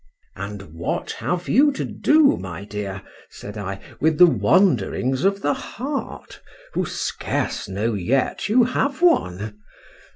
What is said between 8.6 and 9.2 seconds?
have